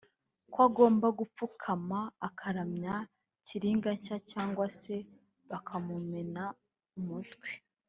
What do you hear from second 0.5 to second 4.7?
ko agomba gupfukama akaramya kalinga nshya cyangwa